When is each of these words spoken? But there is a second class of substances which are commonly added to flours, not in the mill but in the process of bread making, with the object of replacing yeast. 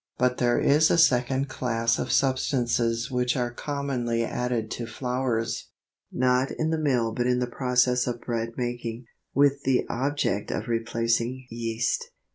But 0.17 0.37
there 0.39 0.57
is 0.59 0.89
a 0.89 0.97
second 0.97 1.47
class 1.47 1.99
of 1.99 2.11
substances 2.11 3.11
which 3.11 3.37
are 3.37 3.53
commonly 3.53 4.23
added 4.23 4.71
to 4.71 4.87
flours, 4.87 5.69
not 6.11 6.49
in 6.49 6.71
the 6.71 6.79
mill 6.79 7.13
but 7.13 7.27
in 7.27 7.37
the 7.37 7.45
process 7.45 8.07
of 8.07 8.19
bread 8.21 8.53
making, 8.57 9.05
with 9.35 9.61
the 9.61 9.85
object 9.91 10.49
of 10.49 10.67
replacing 10.67 11.45
yeast. 11.51 12.03